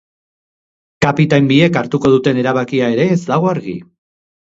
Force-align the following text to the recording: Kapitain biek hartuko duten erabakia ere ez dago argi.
Kapitain 1.05 1.49
biek 1.51 1.77
hartuko 1.81 2.11
duten 2.13 2.39
erabakia 2.45 2.89
ere 2.95 3.07
ez 3.17 3.19
dago 3.29 3.51
argi. 3.53 3.75